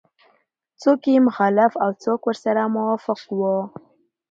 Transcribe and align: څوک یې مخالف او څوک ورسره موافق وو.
څوک 0.81 1.01
یې 1.11 1.17
مخالف 1.27 1.73
او 1.83 1.89
څوک 2.03 2.19
ورسره 2.25 2.61
موافق 2.75 3.19
وو. 3.37 3.57